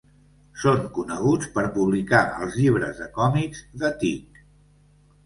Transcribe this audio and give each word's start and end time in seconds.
Són 0.59 0.79
coneguts 0.93 1.51
per 1.57 1.63
publicar 1.75 2.21
els 2.45 2.57
llibres 2.63 3.03
de 3.03 3.09
còmics 3.19 3.63
The 3.85 3.93
Tick. 4.05 4.41